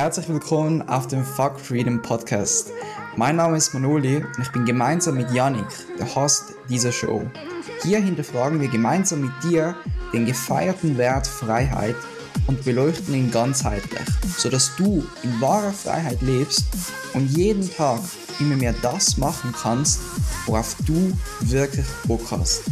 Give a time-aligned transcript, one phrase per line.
[0.00, 2.72] Herzlich willkommen auf dem Fuck Freedom Podcast.
[3.16, 7.30] Mein Name ist Manoli und ich bin gemeinsam mit Yannick der Host dieser Show.
[7.82, 9.76] Hier hinterfragen wir gemeinsam mit dir
[10.14, 11.96] den gefeierten Wert Freiheit
[12.46, 14.08] und beleuchten ihn ganzheitlich,
[14.38, 16.64] sodass du in wahrer Freiheit lebst
[17.12, 18.00] und jeden Tag
[18.40, 20.00] immer mehr das machen kannst,
[20.46, 22.62] worauf du wirklich Bock hast.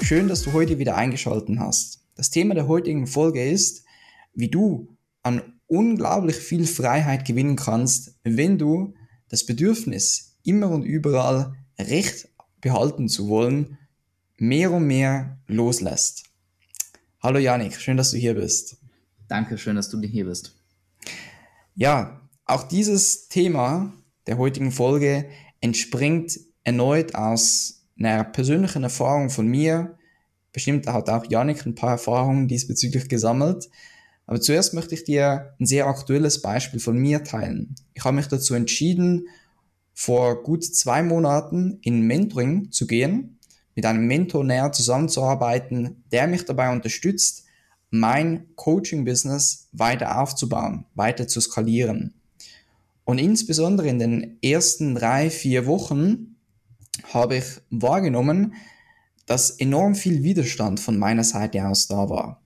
[0.00, 2.00] Schön, dass du heute wieder eingeschaltet hast.
[2.14, 3.84] Das Thema der heutigen Folge ist,
[4.32, 4.88] wie du
[5.22, 5.42] an
[5.72, 8.92] unglaublich viel Freiheit gewinnen kannst, wenn du
[9.30, 12.28] das Bedürfnis, immer und überall Recht
[12.60, 13.78] behalten zu wollen,
[14.36, 16.24] mehr und mehr loslässt.
[17.22, 18.76] Hallo Janik, schön, dass du hier bist.
[19.28, 20.54] Danke, schön, dass du hier bist.
[21.74, 23.94] Ja, auch dieses Thema
[24.26, 25.24] der heutigen Folge
[25.62, 29.96] entspringt erneut aus einer persönlichen Erfahrung von mir.
[30.52, 33.70] Bestimmt hat auch Janik ein paar Erfahrungen diesbezüglich gesammelt.
[34.26, 37.74] Aber zuerst möchte ich dir ein sehr aktuelles Beispiel von mir teilen.
[37.94, 39.26] Ich habe mich dazu entschieden,
[39.94, 43.38] vor gut zwei Monaten in Mentoring zu gehen,
[43.74, 47.44] mit einem Mentor näher zusammenzuarbeiten, der mich dabei unterstützt,
[47.90, 52.14] mein Coaching-Business weiter aufzubauen, weiter zu skalieren.
[53.04, 56.36] Und insbesondere in den ersten drei, vier Wochen
[57.12, 58.54] habe ich wahrgenommen,
[59.26, 62.40] dass enorm viel Widerstand von meiner Seite aus da war.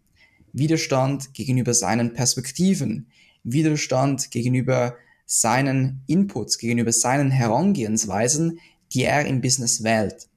[0.56, 3.08] Widerstand gegenüber seinen Perspektiven,
[3.44, 8.58] Widerstand gegenüber seinen Inputs, gegenüber seinen Herangehensweisen,
[8.92, 10.28] die er im Business wählt.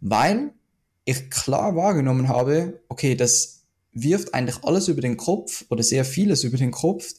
[0.00, 0.52] Weil
[1.04, 6.44] ich klar wahrgenommen habe, okay, das wirft eigentlich alles über den Kopf oder sehr vieles
[6.44, 7.14] über den Kopf,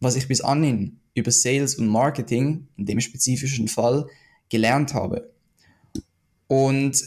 [0.00, 4.06] was ich bis anhin über Sales und Marketing, in dem spezifischen Fall,
[4.48, 5.32] gelernt habe.
[6.48, 7.02] Und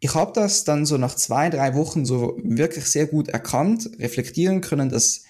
[0.00, 4.60] ich habe das dann so nach zwei, drei Wochen so wirklich sehr gut erkannt, reflektieren
[4.60, 5.24] können, dass,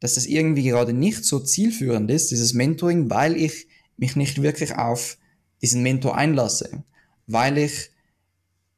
[0.00, 4.76] dass das irgendwie gerade nicht so zielführend ist, dieses Mentoring, weil ich mich nicht wirklich
[4.76, 5.18] auf
[5.62, 6.84] diesen Mentor einlasse,
[7.26, 7.90] weil ich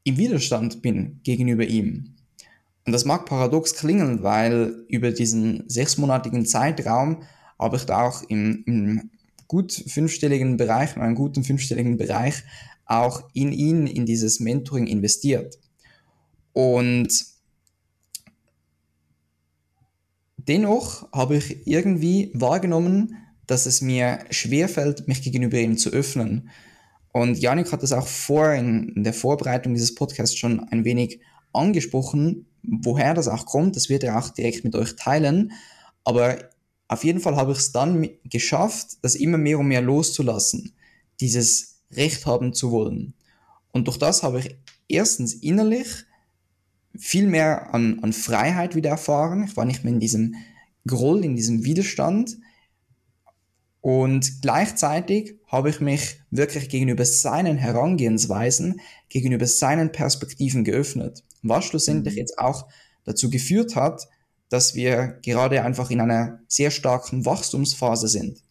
[0.03, 2.15] im Widerstand bin gegenüber ihm.
[2.85, 7.23] Und das mag paradox klingen, weil über diesen sechsmonatigen Zeitraum
[7.59, 9.09] habe ich da auch im, im
[9.47, 12.43] gut fünfstelligen Bereich, in einem guten fünfstelligen Bereich
[12.87, 15.59] auch in ihn, in dieses Mentoring investiert.
[16.53, 17.09] Und
[20.37, 23.15] dennoch habe ich irgendwie wahrgenommen,
[23.45, 26.49] dass es mir schwerfällt, mich gegenüber ihm zu öffnen.
[27.11, 31.19] Und Janik hat das auch vor in, der Vorbereitung dieses Podcasts schon ein wenig
[31.53, 33.75] angesprochen, woher das auch kommt.
[33.75, 35.53] Das wird er auch direkt mit euch teilen.
[36.03, 36.37] Aber
[36.87, 40.73] auf jeden Fall habe ich es dann geschafft, das immer mehr und mehr loszulassen.
[41.19, 43.13] Dieses Recht haben zu wollen.
[43.71, 44.55] Und durch das habe ich
[44.87, 45.87] erstens innerlich
[46.97, 49.43] viel mehr an, an Freiheit wieder erfahren.
[49.43, 50.35] Ich war nicht mehr in diesem
[50.85, 52.37] Groll, in diesem Widerstand.
[53.81, 61.23] Und gleichzeitig habe ich mich wirklich gegenüber seinen Herangehensweisen, gegenüber seinen Perspektiven geöffnet.
[61.43, 62.19] Was schlussendlich mhm.
[62.19, 62.67] jetzt auch
[63.05, 64.07] dazu geführt hat,
[64.49, 68.43] dass wir gerade einfach in einer sehr starken Wachstumsphase sind.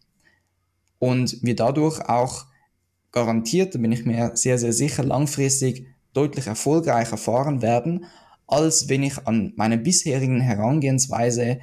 [0.99, 2.47] Und wir dadurch auch
[3.17, 8.05] garantiert, da bin ich mir sehr, sehr sicher, langfristig deutlich erfolgreicher fahren werden,
[8.47, 11.59] als wenn ich an meiner bisherigen Herangehensweise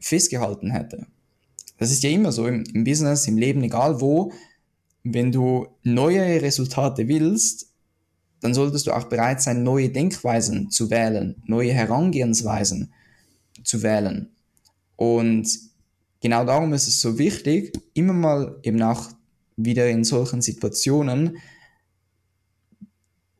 [0.00, 1.06] festgehalten hätte.
[1.78, 4.32] Das ist ja immer so im, im Business, im Leben, egal wo.
[5.04, 7.68] Wenn du neue Resultate willst,
[8.40, 12.92] dann solltest du auch bereit sein, neue Denkweisen zu wählen, neue Herangehensweisen
[13.62, 14.30] zu wählen.
[14.96, 15.48] Und
[16.20, 19.08] genau darum ist es so wichtig, immer mal eben auch
[19.64, 21.38] wieder in solchen Situationen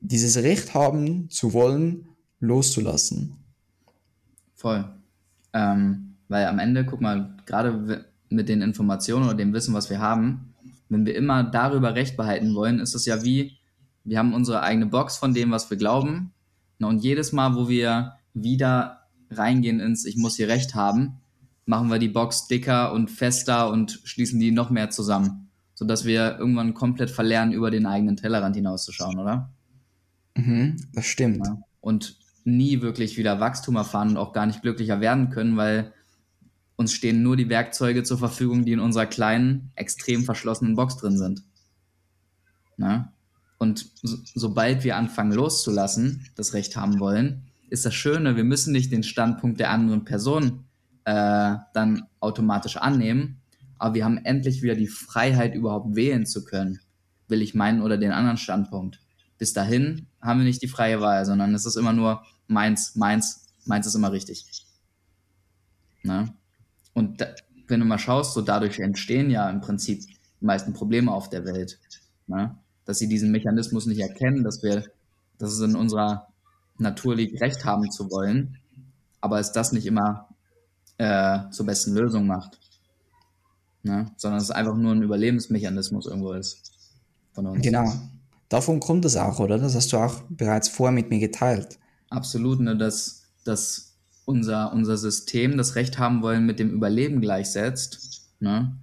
[0.01, 2.09] dieses Recht haben zu wollen,
[2.41, 3.37] loszulassen.
[4.55, 4.85] Voll.
[5.53, 10.01] Ähm, weil am Ende, guck mal, gerade mit den Informationen oder dem Wissen, was wir
[10.01, 10.55] haben,
[10.89, 13.59] wenn wir immer darüber Recht behalten wollen, ist es ja wie,
[14.05, 16.33] wir haben unsere eigene Box von dem, was wir glauben.
[16.81, 21.21] Und jedes Mal, wo wir wieder reingehen ins Ich muss hier Recht haben,
[21.67, 25.50] machen wir die Box dicker und fester und schließen die noch mehr zusammen
[25.81, 29.51] sodass wir irgendwann komplett verlernen, über den eigenen Tellerrand hinauszuschauen, oder?
[30.37, 31.47] Mhm, das stimmt.
[31.47, 31.57] Ja.
[31.81, 35.95] Und nie wirklich wieder Wachstum erfahren und auch gar nicht glücklicher werden können, weil
[36.77, 41.17] uns stehen nur die Werkzeuge zur Verfügung, die in unserer kleinen, extrem verschlossenen Box drin
[41.17, 41.45] sind.
[42.77, 43.15] Na?
[43.57, 48.73] Und so, sobald wir anfangen loszulassen, das Recht haben wollen, ist das Schöne, wir müssen
[48.73, 50.65] nicht den Standpunkt der anderen Person
[51.07, 53.41] äh, dann automatisch annehmen,
[53.81, 56.81] aber wir haben endlich wieder die Freiheit, überhaupt wählen zu können,
[57.29, 59.01] will ich meinen oder den anderen Standpunkt.
[59.39, 63.47] Bis dahin haben wir nicht die freie Wahl, sondern es ist immer nur meins, meins,
[63.65, 64.45] meins ist immer richtig.
[66.03, 66.35] Ne?
[66.93, 67.29] Und da,
[67.69, 71.47] wenn du mal schaust, so dadurch entstehen ja im Prinzip die meisten Probleme auf der
[71.47, 71.79] Welt.
[72.27, 72.55] Ne?
[72.85, 74.85] Dass sie diesen Mechanismus nicht erkennen, dass wir,
[75.39, 76.29] dass es in unserer
[76.77, 78.59] Natur liegt, Recht haben zu wollen,
[79.23, 80.29] aber es das nicht immer
[80.99, 82.59] äh, zur besten Lösung macht.
[83.83, 84.11] Ne?
[84.17, 86.73] Sondern es einfach nur ein Überlebensmechanismus irgendwo ist.
[87.33, 87.63] Von uns.
[87.63, 87.91] Genau.
[88.49, 89.59] Davon kommt es auch, oder?
[89.59, 91.79] Das hast du auch bereits vorher mit mir geteilt.
[92.09, 92.77] Absolut, ne?
[92.77, 93.95] dass, dass
[94.25, 98.29] unser, unser System das Recht haben wollen mit dem Überleben gleichsetzt.
[98.41, 98.77] Ne?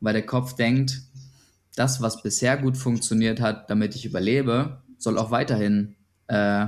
[0.00, 1.02] Weil der Kopf denkt,
[1.74, 5.96] das, was bisher gut funktioniert hat, damit ich überlebe, soll auch weiterhin
[6.28, 6.66] äh,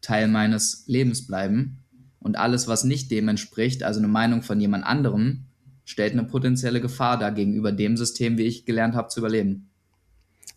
[0.00, 1.82] Teil meines Lebens bleiben.
[2.20, 5.45] Und alles, was nicht dem entspricht, also eine Meinung von jemand anderem,
[5.86, 9.70] stellt eine potenzielle Gefahr dar gegenüber dem System, wie ich gelernt habe zu überleben.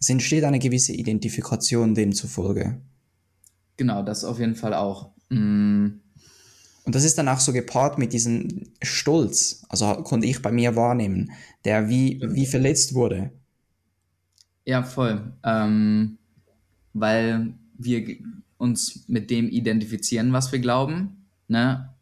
[0.02, 2.82] Es entsteht eine gewisse Identifikation demzufolge.
[3.78, 5.12] Genau, das auf jeden Fall auch.
[5.30, 5.88] Mm.
[6.84, 10.76] Und das ist dann auch so gepaart mit diesem Stolz, also konnte ich bei mir
[10.76, 11.32] wahrnehmen,
[11.64, 13.32] der wie, wie verletzt wurde.
[14.66, 15.34] Ja, voll.
[15.44, 16.18] Ähm,
[16.94, 18.18] weil wir
[18.58, 21.94] uns mit dem identifizieren, was wir glauben, ne?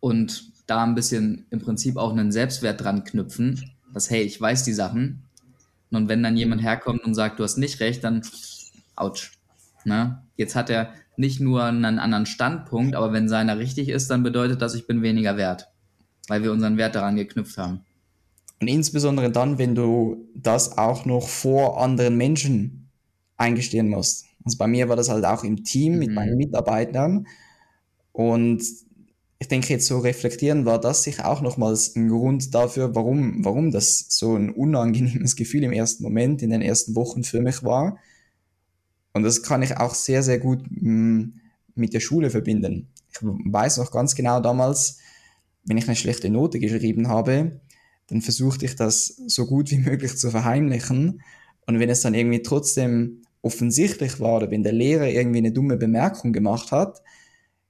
[0.00, 4.64] Und da ein bisschen im Prinzip auch einen Selbstwert dran knüpfen, dass, hey, ich weiß
[4.64, 5.24] die Sachen.
[5.90, 8.22] Und wenn dann jemand herkommt und sagt, du hast nicht recht, dann,
[8.94, 9.30] ouch.
[9.84, 10.22] Ne?
[10.36, 14.60] Jetzt hat er nicht nur einen anderen Standpunkt, aber wenn seiner richtig ist, dann bedeutet
[14.60, 15.68] das, ich bin weniger wert,
[16.28, 17.80] weil wir unseren Wert daran geknüpft haben.
[18.60, 22.90] Und insbesondere dann, wenn du das auch noch vor anderen Menschen
[23.36, 24.26] eingestehen musst.
[24.44, 25.98] Also bei mir war das halt auch im Team mhm.
[25.98, 27.26] mit meinen Mitarbeitern.
[28.12, 28.62] Und
[29.40, 33.70] ich denke jetzt so reflektieren war das sicher auch nochmals ein Grund dafür, warum, warum
[33.70, 37.98] das so ein unangenehmes Gefühl im ersten Moment, in den ersten Wochen für mich war.
[39.12, 41.34] Und das kann ich auch sehr, sehr gut mm,
[41.74, 42.88] mit der Schule verbinden.
[43.10, 44.98] Ich weiß noch ganz genau damals,
[45.64, 47.60] wenn ich eine schlechte Note geschrieben habe,
[48.08, 51.22] dann versuchte ich das so gut wie möglich zu verheimlichen.
[51.66, 55.76] Und wenn es dann irgendwie trotzdem offensichtlich war oder wenn der Lehrer irgendwie eine dumme
[55.76, 57.02] Bemerkung gemacht hat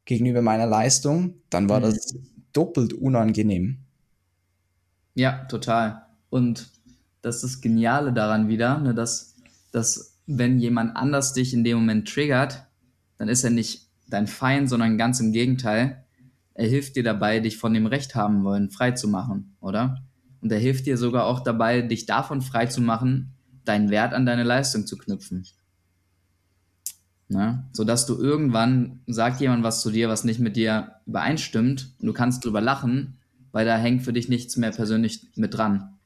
[0.08, 1.84] gegenüber meiner Leistung, dann war mhm.
[1.84, 2.14] das
[2.55, 3.76] doppelt unangenehm.
[5.14, 6.06] Ja, total.
[6.31, 6.70] Und
[7.20, 9.37] das ist das Geniale daran wieder, ne, dass,
[9.70, 12.64] dass wenn jemand anders dich in dem Moment triggert,
[13.19, 16.05] dann ist er nicht dein Feind, sondern ganz im Gegenteil.
[16.54, 20.02] Er hilft dir dabei, dich von dem Recht haben wollen, frei zu machen, oder?
[20.40, 23.34] Und er hilft dir sogar auch dabei, dich davon frei zu machen,
[23.66, 25.44] deinen Wert an deine Leistung zu knüpfen.
[27.28, 27.64] Ne?
[27.72, 32.12] Sodass du irgendwann sagt jemand was zu dir, was nicht mit dir übereinstimmt und du
[32.12, 33.19] kannst drüber lachen,
[33.52, 35.98] weil da hängt für dich nichts mehr persönlich mit dran.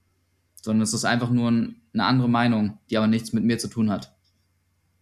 [0.60, 3.90] Sondern es ist einfach nur eine andere Meinung, die aber nichts mit mir zu tun
[3.90, 4.14] hat.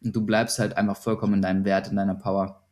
[0.02, 2.62] Und du bleibst halt einfach vollkommen in deinem Wert, in deiner Power.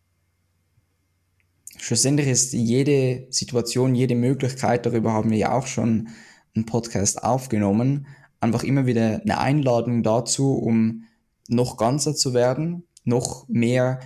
[1.77, 6.09] Schlussendlich ist jede Situation, jede Möglichkeit, darüber haben wir ja auch schon
[6.55, 8.07] einen Podcast aufgenommen,
[8.41, 11.05] einfach immer wieder eine Einladung dazu, um
[11.49, 14.01] noch ganzer zu werden, noch mehr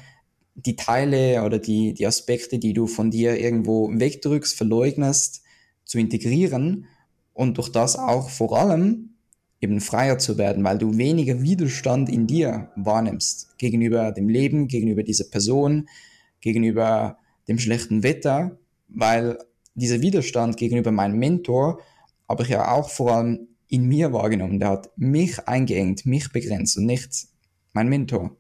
[0.54, 5.42] die Teile oder die, die Aspekte, die du von dir irgendwo wegdrückst, verleugnest,
[5.84, 6.86] zu integrieren
[7.32, 9.10] und durch das auch vor allem
[9.60, 15.02] eben freier zu werden, weil du weniger Widerstand in dir wahrnimmst gegenüber dem Leben, gegenüber
[15.02, 15.88] dieser Person,
[16.40, 17.18] gegenüber
[17.48, 18.58] dem schlechten Wetter,
[18.88, 19.38] weil
[19.74, 21.80] dieser Widerstand gegenüber meinem Mentor
[22.28, 24.58] habe ich ja auch vor allem in mir wahrgenommen.
[24.58, 27.28] Der hat mich eingeengt, mich begrenzt und nicht
[27.72, 28.36] mein Mentor.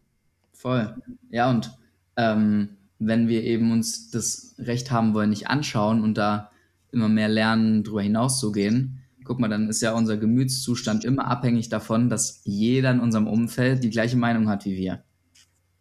[0.62, 0.94] Voll.
[1.28, 1.76] Ja, und
[2.16, 6.52] ähm, wenn wir eben uns das Recht haben wollen, nicht anschauen und da
[6.92, 12.08] immer mehr lernen, darüber hinauszugehen, guck mal, dann ist ja unser Gemütszustand immer abhängig davon,
[12.08, 15.02] dass jeder in unserem Umfeld die gleiche Meinung hat wie wir.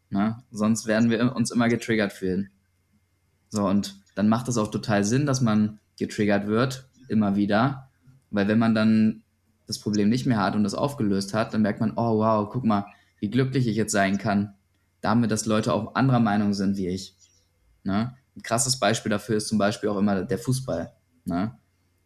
[0.10, 0.44] Na?
[0.50, 2.50] Sonst werden wir uns immer getriggert fühlen.
[3.50, 7.92] So, und dann macht es auch total Sinn, dass man getriggert wird, immer wieder,
[8.32, 9.22] weil wenn man dann
[9.68, 12.66] das Problem nicht mehr hat und das aufgelöst hat, dann merkt man, oh wow, guck
[12.66, 12.88] mal,
[13.20, 14.56] wie glücklich ich jetzt sein kann,
[15.02, 17.16] damit, dass Leute auch anderer Meinung sind wie ich.
[17.84, 18.16] Ne?
[18.36, 20.94] Ein krasses Beispiel dafür ist zum Beispiel auch immer der Fußball.
[21.26, 21.58] Ne?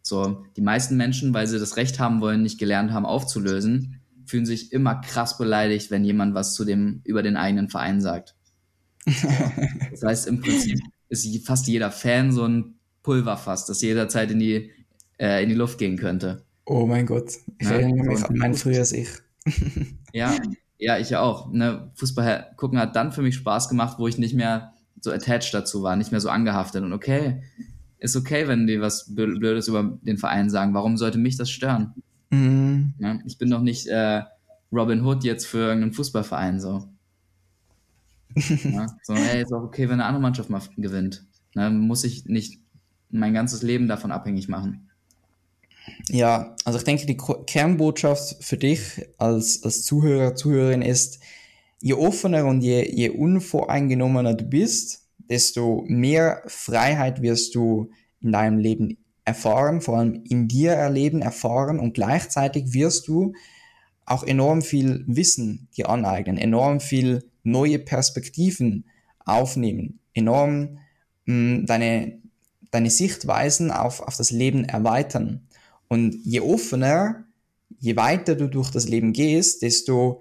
[0.02, 4.46] So, die meisten Menschen, weil sie das Recht haben wollen, nicht gelernt haben, aufzulösen, fühlen
[4.46, 8.34] sich immer krass beleidigt, wenn jemand was zu dem über den eigenen Verein sagt.
[9.04, 14.70] das heißt, im Prinzip ist fast jeder Fan so ein Pulverfass, das jederzeit in die
[15.18, 16.44] äh, in die Luft gehen könnte.
[16.64, 19.08] Oh mein Gott, ich ja, erinnere mich an mein früheres Ich.
[20.12, 20.36] ja,
[20.78, 21.52] ja, ich auch.
[21.52, 25.54] Ne, Fußball gucken hat dann für mich Spaß gemacht, wo ich nicht mehr so attached
[25.54, 26.82] dazu war, nicht mehr so angehaftet.
[26.82, 27.42] Und okay,
[27.98, 30.74] ist okay, wenn die was Blödes über den Verein sagen.
[30.74, 31.94] Warum sollte mich das stören?
[32.30, 32.94] Mhm.
[32.98, 34.22] Ja, ich bin doch nicht äh,
[34.72, 36.88] Robin Hood jetzt für irgendeinen Fußballverein so.
[38.34, 41.24] ja, so, hey, ist auch okay, wenn eine andere Mannschaft mal gewinnt.
[41.54, 42.60] Ne, muss ich nicht
[43.10, 44.85] mein ganzes Leben davon abhängig machen.
[46.08, 51.20] Ja, also ich denke, die Kernbotschaft für dich als, als Zuhörer, Zuhörerin ist,
[51.80, 57.90] je offener und je, je unvoreingenommener du bist, desto mehr Freiheit wirst du
[58.20, 63.32] in deinem Leben erfahren, vor allem in dir erleben, erfahren und gleichzeitig wirst du
[64.04, 68.84] auch enorm viel Wissen dir aneignen, enorm viel neue Perspektiven
[69.24, 70.78] aufnehmen, enorm
[71.26, 72.18] mh, mm, deine,
[72.70, 75.45] deine Sichtweisen auf, auf das Leben erweitern.
[75.88, 77.24] Und je offener,
[77.78, 80.20] je weiter du durch das Leben gehst, desto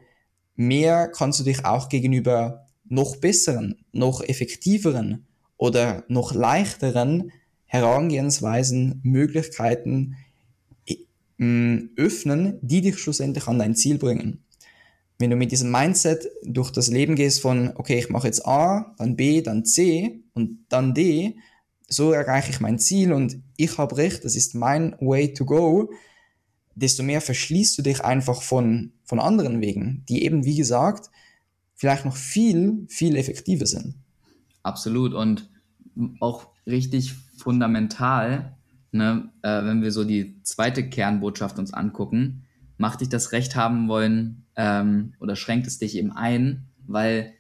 [0.56, 5.26] mehr kannst du dich auch gegenüber noch besseren, noch effektiveren
[5.58, 7.32] oder noch leichteren
[7.66, 10.16] Herangehensweisen, Möglichkeiten
[11.38, 14.44] mm, öffnen, die dich schlussendlich an dein Ziel bringen.
[15.18, 18.94] Wenn du mit diesem Mindset durch das Leben gehst von, okay, ich mache jetzt A,
[18.98, 21.38] dann B, dann C und dann D,
[21.88, 25.92] so erreiche ich mein Ziel und ich habe recht, das ist mein way to go,
[26.76, 31.10] desto mehr verschließt du dich einfach von, von anderen Wegen, die eben, wie gesagt,
[31.76, 33.96] vielleicht noch viel, viel effektiver sind.
[34.64, 35.50] Absolut und
[36.20, 38.58] auch richtig fundamental,
[38.92, 42.44] ne, äh, wenn wir so die zweite Kernbotschaft uns angucken,
[42.78, 47.34] macht dich das Recht haben wollen ähm, oder schränkt es dich eben ein, weil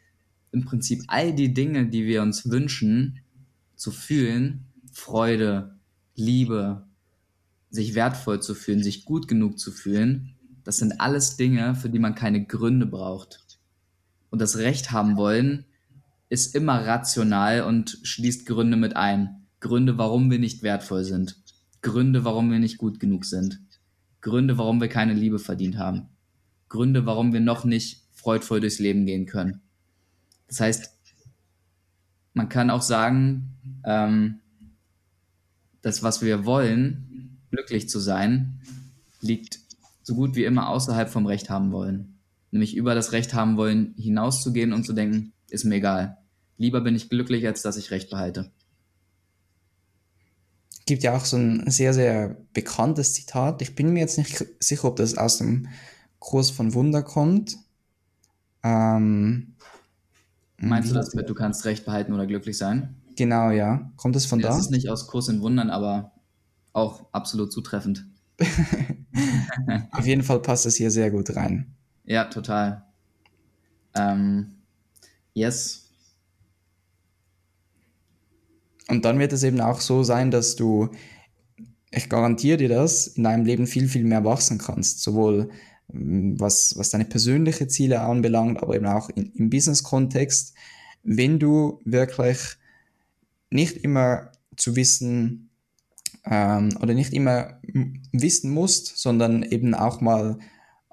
[0.52, 3.20] im Prinzip all die Dinge, die wir uns wünschen,
[3.76, 5.80] zu fühlen, Freude,
[6.16, 6.88] Liebe,
[7.70, 12.00] sich wertvoll zu fühlen, sich gut genug zu fühlen, das sind alles Dinge, für die
[12.00, 13.46] man keine Gründe braucht.
[14.30, 15.66] Und das Recht haben wollen
[16.30, 19.46] ist immer rational und schließt Gründe mit ein.
[19.60, 21.38] Gründe, warum wir nicht wertvoll sind.
[21.82, 23.62] Gründe, warum wir nicht gut genug sind.
[24.22, 26.10] Gründe, warum wir keine Liebe verdient haben.
[26.68, 29.62] Gründe, warum wir noch nicht freudvoll durchs Leben gehen können.
[30.48, 30.95] Das heißt,
[32.36, 34.42] man kann auch sagen, ähm,
[35.82, 38.60] das, was wir wollen, glücklich zu sein,
[39.22, 39.60] liegt
[40.04, 42.20] so gut wie immer außerhalb vom Recht haben wollen.
[42.52, 46.18] Nämlich über das Recht haben wollen, hinauszugehen und zu denken, ist mir egal.
[46.58, 48.52] Lieber bin ich glücklich, als dass ich Recht behalte.
[50.86, 53.62] Gibt ja auch so ein sehr, sehr bekanntes Zitat.
[53.62, 55.68] Ich bin mir jetzt nicht sicher, ob das aus dem
[56.20, 57.58] Kurs von Wunder kommt.
[58.62, 59.55] Ähm,
[60.58, 62.96] Meinst du das mit, du kannst Recht behalten oder glücklich sein?
[63.16, 63.92] Genau, ja.
[63.98, 64.56] Kommt es von das da?
[64.56, 66.14] Das ist nicht aus Kurs in Wundern, aber
[66.74, 68.06] auch absolut zutreffend.
[69.92, 71.74] Auf jeden Fall passt es hier sehr gut rein.
[72.04, 72.84] Ja, total.
[73.96, 74.58] Ähm,
[75.34, 75.90] yes.
[78.88, 80.90] Und dann wird es eben auch so sein, dass du,
[81.92, 85.02] ich garantiere dir das, in deinem Leben viel, viel mehr wachsen kannst.
[85.02, 85.50] Sowohl
[85.88, 90.54] was, was deine persönlichen Ziele anbelangt, aber eben auch in, im Business-Kontext,
[91.04, 92.40] wenn du wirklich
[93.50, 95.50] nicht immer zu wissen
[96.26, 97.60] ähm, oder nicht immer
[98.12, 100.40] wissen musst, sondern eben auch mal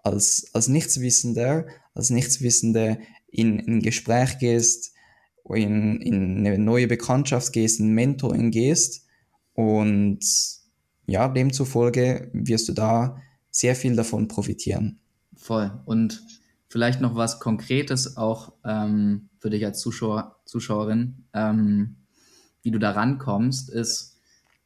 [0.03, 4.93] als, als Nichtswissender, als Nichtswissende in ein Gespräch gehst,
[5.49, 9.07] in, in eine neue Bekanntschaft gehst, in Mentoring gehst
[9.55, 10.21] und
[11.07, 13.21] ja, demzufolge wirst du da
[13.53, 14.99] sehr viel davon profitieren.
[15.37, 15.71] Voll.
[15.85, 16.23] Und
[16.69, 21.27] vielleicht noch was Konkretes auch ähm, für dich als Zuschauer, Zuschauerin.
[21.33, 21.97] Ähm,
[22.63, 24.19] wie du da rankommst, ist,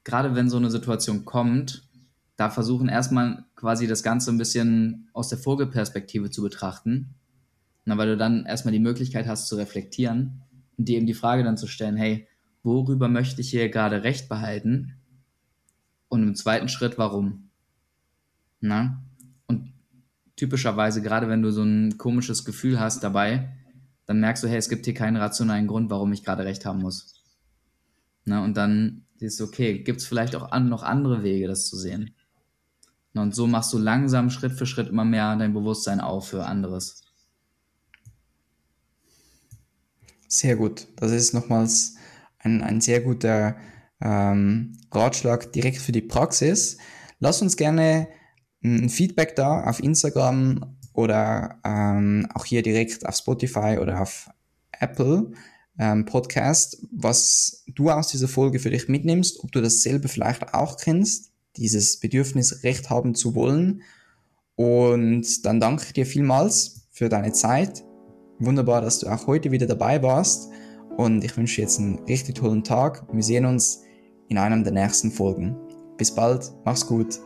[0.04, 1.88] gerade wenn so eine Situation kommt,
[2.36, 7.14] da versuchen erstmal quasi das Ganze ein bisschen aus der Vogelperspektive zu betrachten.
[7.86, 10.42] Na, weil du dann erstmal die Möglichkeit hast zu reflektieren
[10.76, 12.28] und dir eben die Frage dann zu stellen, hey,
[12.62, 14.96] worüber möchte ich hier gerade Recht behalten?
[16.08, 17.45] Und im zweiten Schritt, warum?
[18.66, 19.02] Na?
[19.46, 19.72] Und
[20.36, 23.52] typischerweise, gerade wenn du so ein komisches Gefühl hast dabei,
[24.06, 26.80] dann merkst du, hey, es gibt hier keinen rationalen Grund, warum ich gerade Recht haben
[26.80, 27.24] muss.
[28.24, 28.42] Ne?
[28.42, 31.76] Und dann siehst du, okay, gibt es vielleicht auch an, noch andere Wege, das zu
[31.76, 32.14] sehen.
[33.14, 33.22] Ne?
[33.22, 37.02] Und so machst du langsam Schritt für Schritt immer mehr dein Bewusstsein auf für anderes.
[40.28, 40.88] Sehr gut.
[40.96, 41.96] Das ist nochmals
[42.38, 43.56] ein, ein sehr guter
[44.00, 46.78] ähm, Ratschlag direkt für die Praxis.
[47.18, 48.08] Lass uns gerne
[48.62, 54.30] ein Feedback da auf Instagram oder ähm, auch hier direkt auf Spotify oder auf
[54.80, 55.30] Apple
[55.78, 60.78] ähm, Podcast, was du aus dieser Folge für dich mitnimmst, ob du dasselbe vielleicht auch
[60.78, 63.82] kennst, dieses Bedürfnis, Recht haben zu wollen.
[64.54, 67.84] Und dann danke ich dir vielmals für deine Zeit.
[68.38, 70.48] Wunderbar, dass du auch heute wieder dabei warst.
[70.96, 73.06] Und ich wünsche dir jetzt einen richtig tollen Tag.
[73.12, 73.82] Wir sehen uns
[74.28, 75.56] in einem der nächsten Folgen.
[75.98, 77.20] Bis bald, mach's gut.